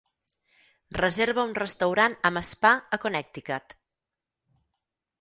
[0.99, 3.81] Reserva un restaurant amb spa a Connecticut.